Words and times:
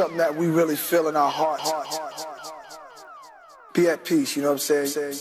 something 0.00 0.16
that 0.16 0.34
we 0.34 0.46
really 0.46 0.76
feel 0.76 1.08
in 1.08 1.16
our 1.16 1.30
hearts. 1.30 1.70
Be 3.74 3.88
at 3.88 4.02
peace, 4.02 4.34
you 4.34 4.42
know 4.42 4.52
what 4.52 4.70
I'm 4.70 4.86
saying? 4.86 5.12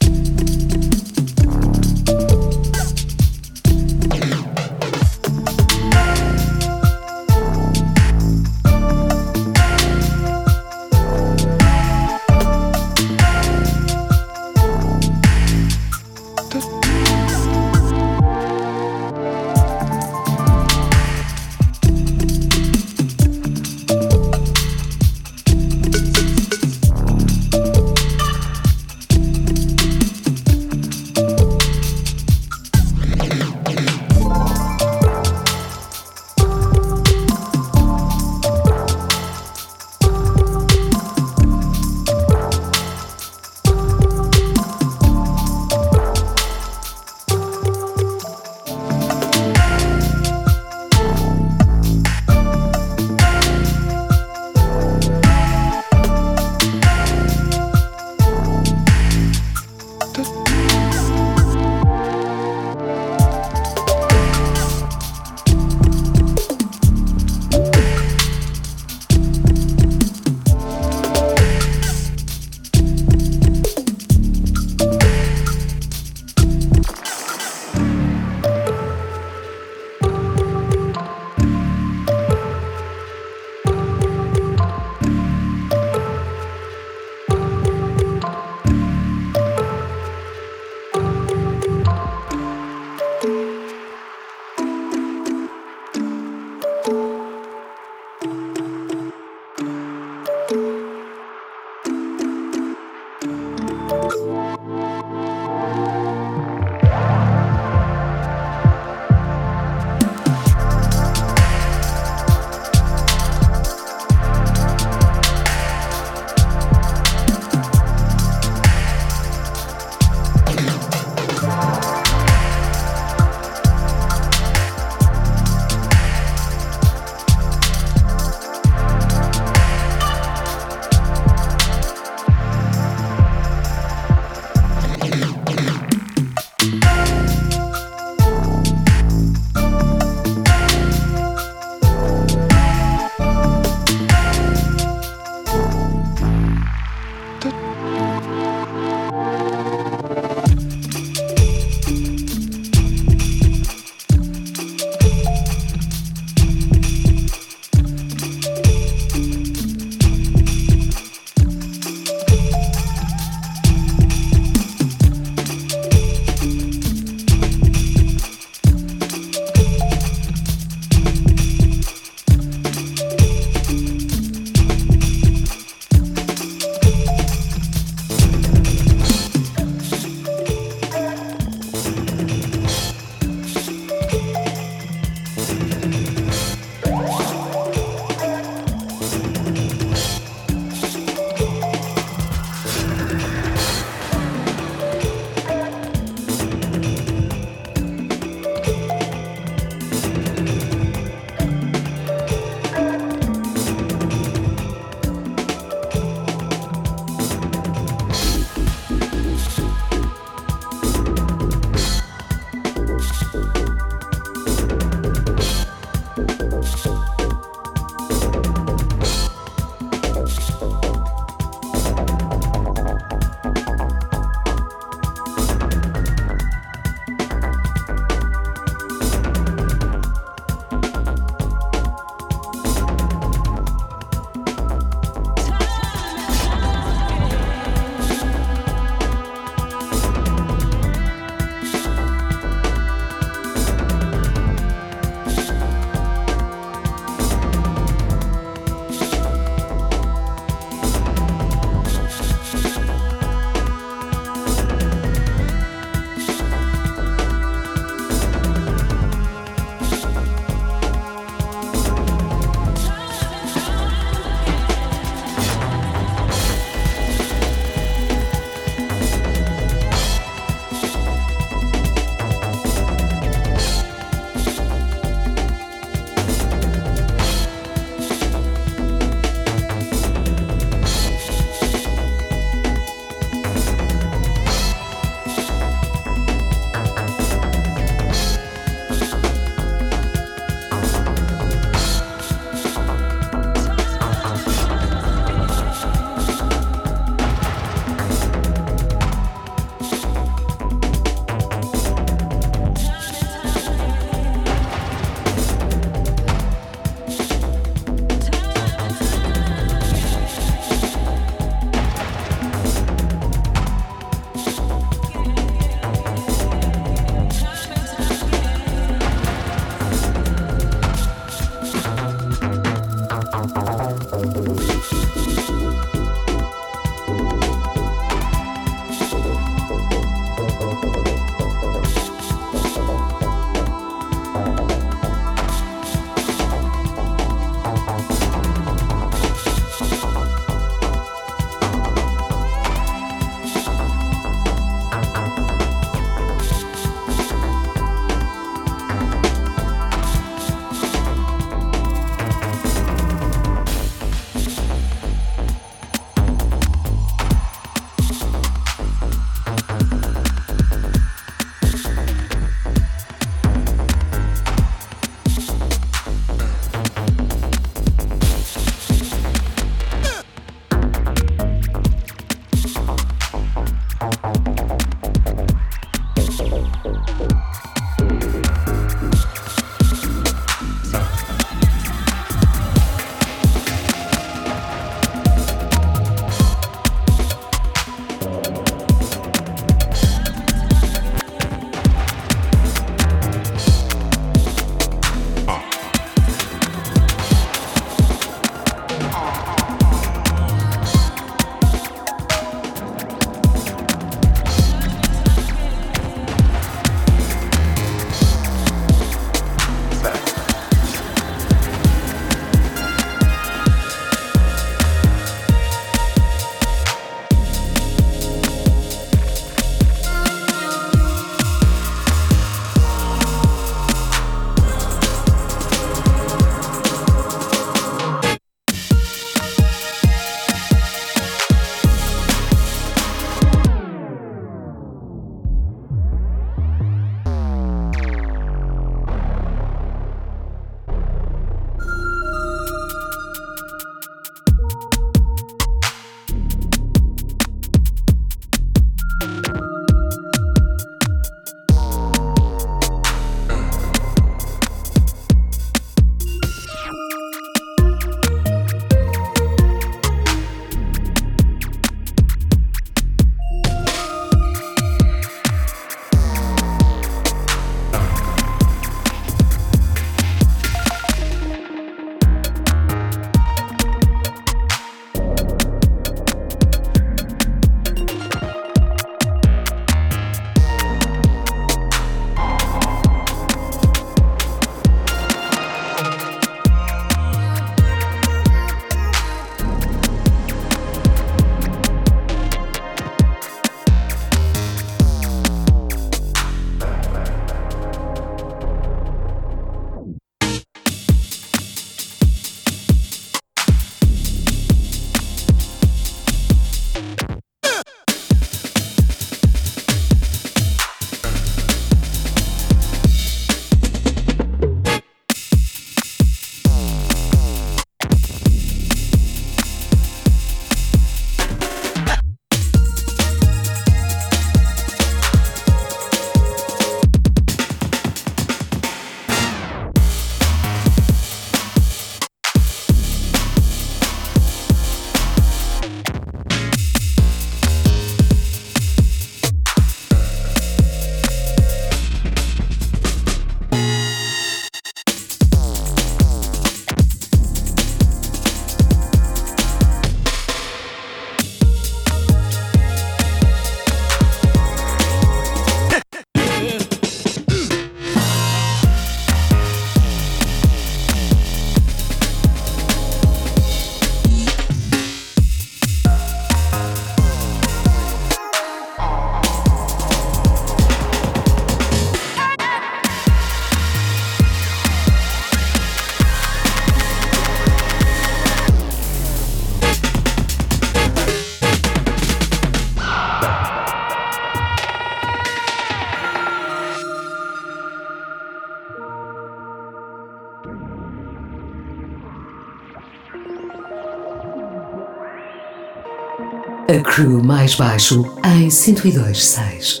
Crew 597.12 597.44
mais 597.44 597.74
baixo 597.74 598.24
em 598.42 598.70
1026. 598.70 600.00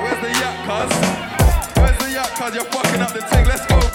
Where's 0.00 0.20
the 0.20 0.30
yacht, 0.40 0.58
cuz? 0.66 0.90
Where's 1.76 1.98
the 1.98 2.10
yacht, 2.10 2.30
cuz? 2.34 2.54
You're 2.56 2.64
fucking 2.64 3.00
up 3.00 3.12
the 3.12 3.22
thing, 3.22 3.46
let's 3.46 3.64
go. 3.66 3.91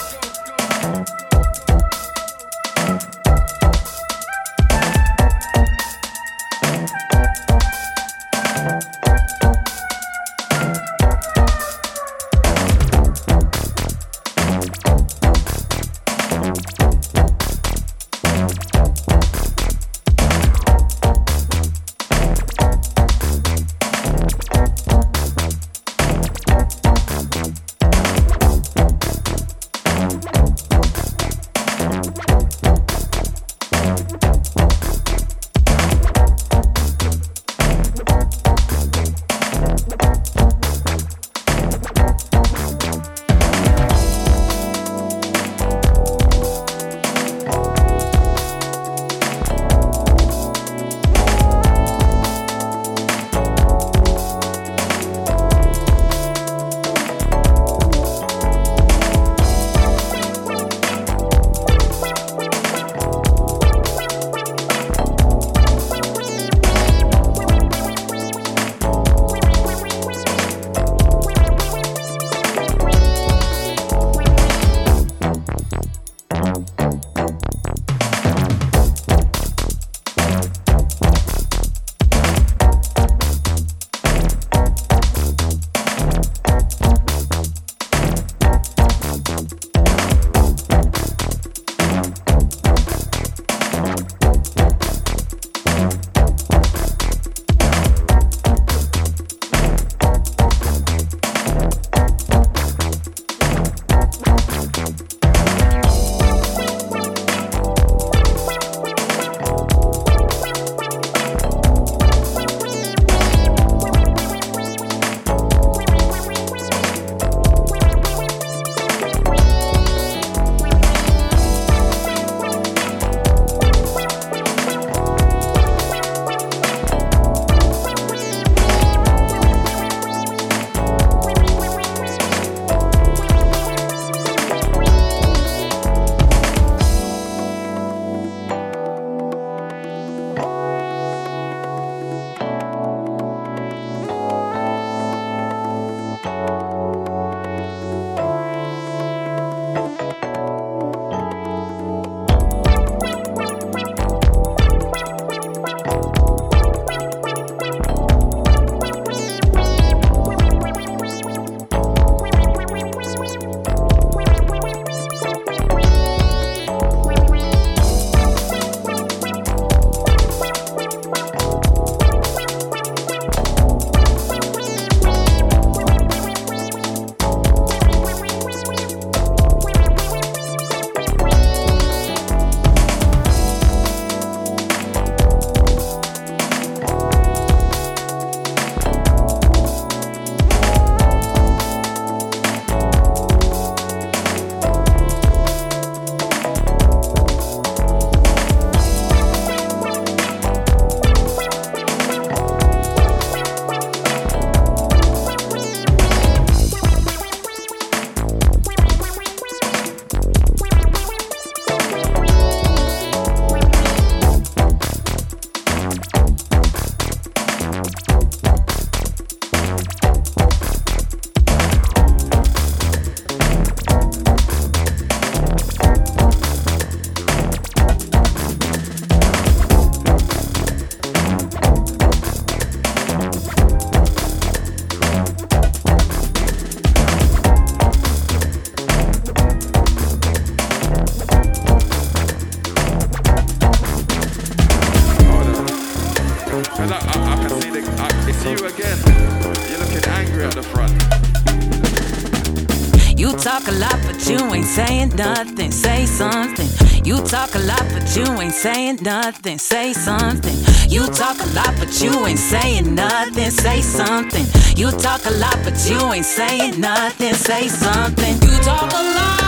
Saying 258.58 258.98
nothing. 259.04 259.60
Say 259.60 259.94
something. 259.94 260.58
You 260.90 261.06
talk 261.08 261.38
a 261.40 261.46
lot, 261.54 261.76
but 261.78 262.02
you 262.02 262.26
ain't 262.26 262.40
saying 262.40 262.96
nothing. 262.96 263.52
Say 263.52 263.82
something. 263.82 264.46
You 264.76 264.90
talk 264.92 265.26
a 265.26 265.32
lot, 265.32 265.58
but 265.64 265.78
you 265.88 266.00
ain't 266.12 266.26
saying 266.26 266.80
nothing. 266.80 267.36
Say 267.36 267.68
something. 267.68 268.34
You 268.42 268.58
talk 268.64 268.92
a 268.92 269.04
lot. 269.16 269.47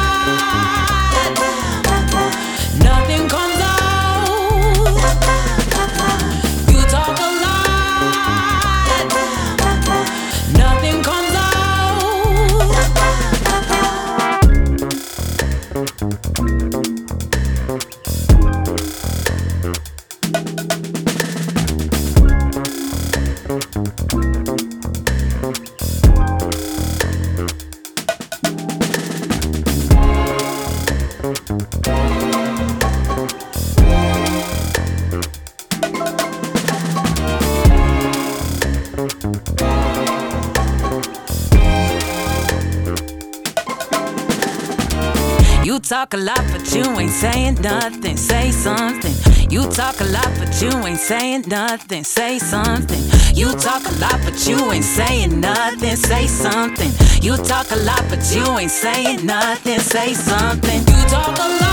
Talk 46.10 46.20
a 46.20 46.24
lot, 46.24 46.44
but 46.52 46.74
you 46.74 46.84
ain't 47.00 47.12
saying 47.12 47.56
nothing. 47.62 48.18
Say 48.18 48.52
something. 48.52 49.14
You 49.50 49.70
talk 49.70 50.00
a 50.02 50.06
lot, 50.06 50.30
but 50.40 50.62
you 50.62 50.72
ain't 50.86 51.00
saying 51.00 51.44
nothing. 51.48 52.04
Say 52.04 52.40
something. 52.40 53.02
You 53.36 53.52
talk 53.54 53.86
a 53.86 53.94
lot, 54.00 54.20
but 54.24 54.48
you 54.48 54.72
ain't 54.72 54.84
saying 54.84 55.40
nothing. 55.40 55.96
Say 55.96 56.26
something. 56.28 56.92
You 57.22 57.38
talk 57.38 57.72
a 57.72 57.76
lot, 57.76 58.04
but 58.10 58.24
you 58.34 58.44
ain't 58.58 58.72
saying 58.72 59.26
nothing. 59.26 59.80
Say 59.80 60.14
something. 60.14 60.80
You 60.80 61.10
talk 61.10 61.38
a 61.38 61.60
lot. 61.62 61.69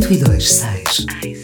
1026. 0.00 1.35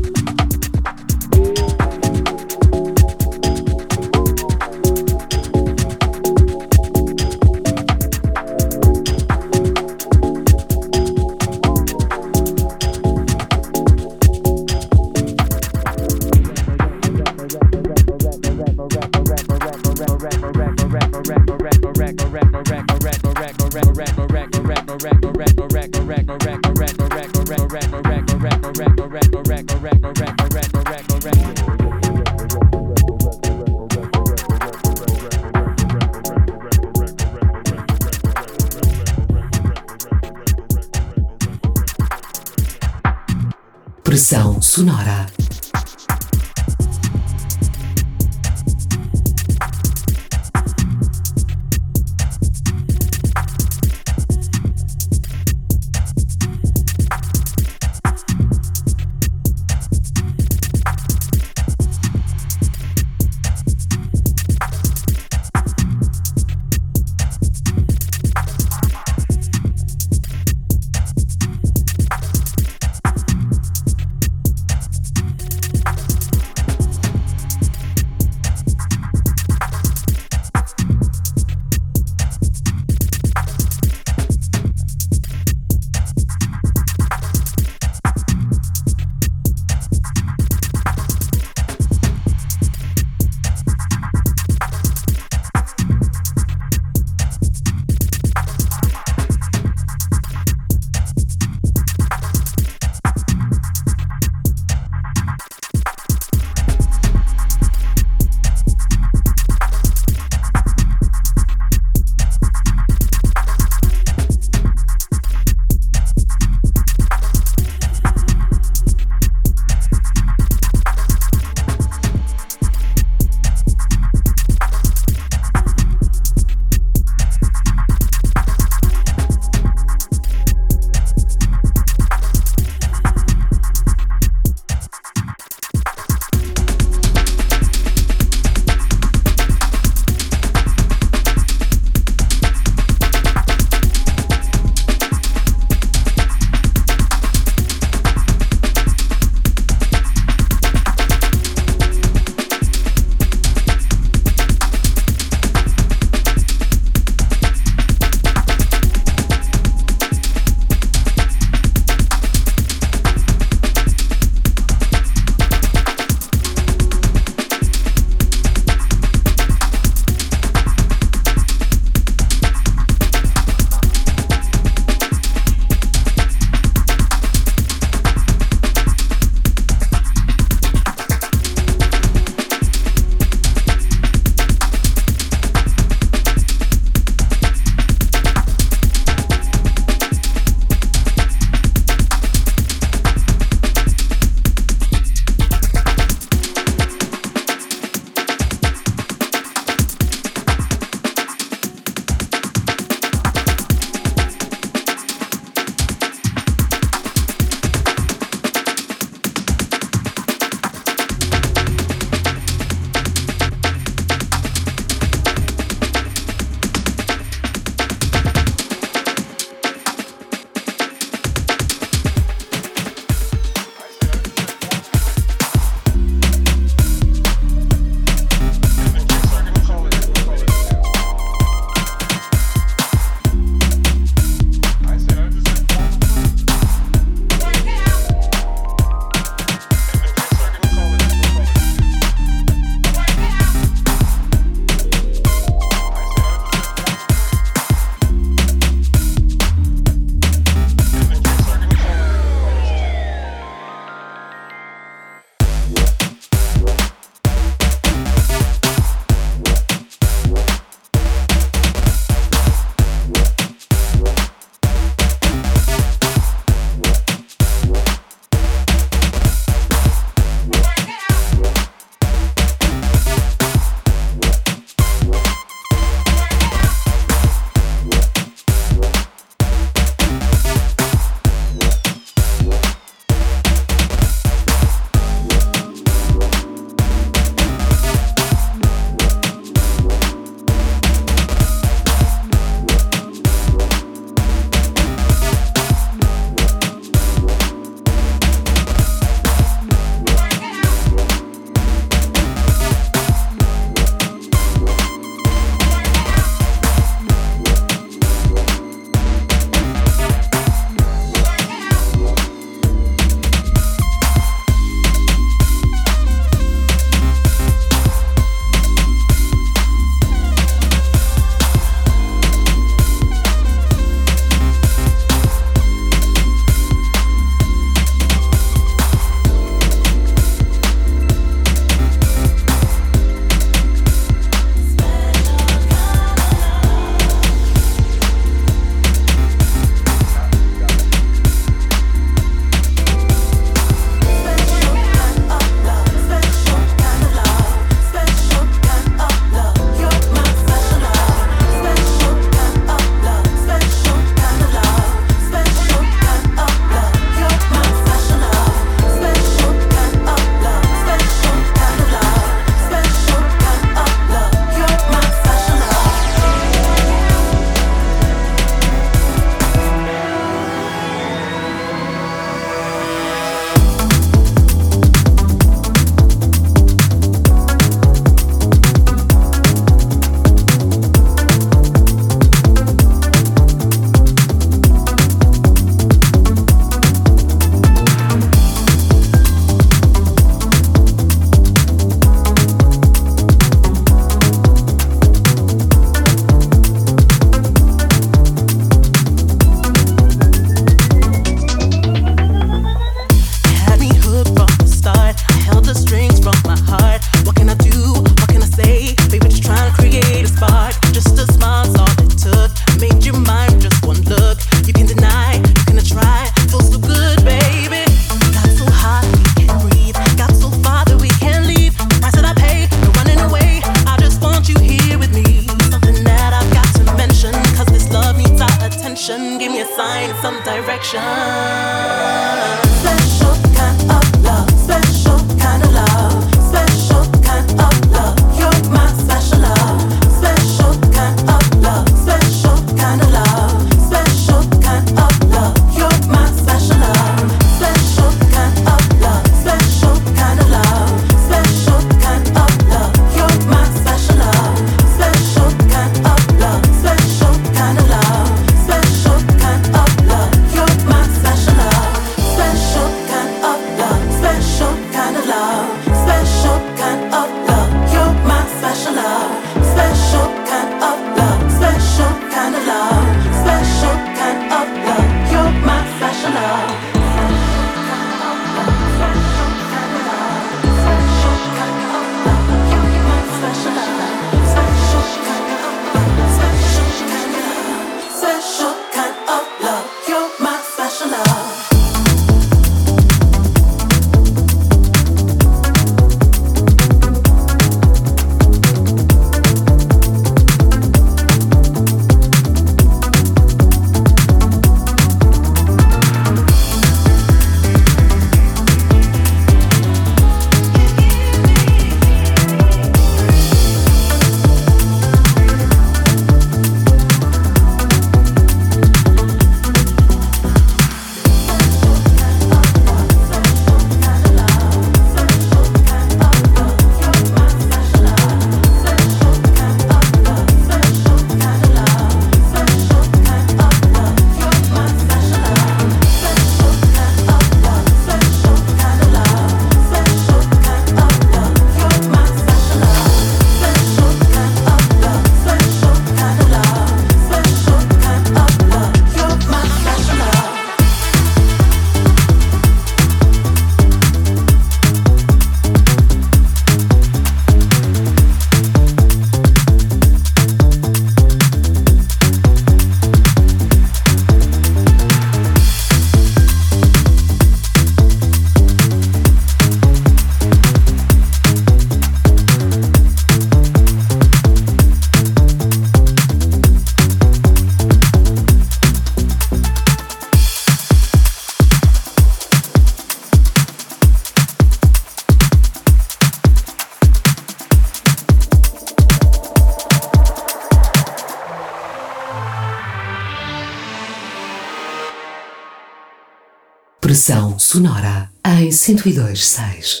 102, 598.86 599.34
6. 599.34 600.00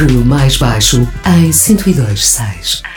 Crew 0.00 0.24
mais 0.24 0.56
baixo 0.56 1.06
em 1.26 1.50
102.6. 1.50 2.89